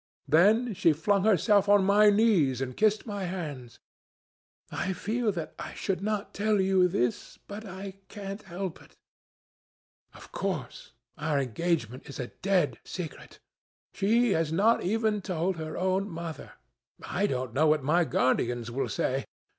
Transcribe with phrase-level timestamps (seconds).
[0.27, 3.77] Then she flung herself on her knees and kissed my hands.
[4.71, 8.97] I feel that I should not tell you all this, but I can't help it.
[10.15, 13.37] Of course, our engagement is a dead secret.
[13.93, 16.53] She has not even told her own mother.
[17.05, 19.25] I don't know what my guardians will say.